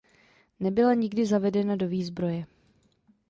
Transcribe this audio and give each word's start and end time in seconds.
Nebyla 0.59 0.93
nikdy 0.93 1.25
zavedena 1.25 1.75
do 1.77 1.87
výzbroje. 1.87 2.45